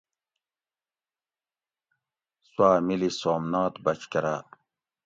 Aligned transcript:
سوا 2.51 2.69
مِلی 2.85 3.09
سومنات 3.19 3.73
بچ 3.83 4.01
کراۤ 4.11 4.41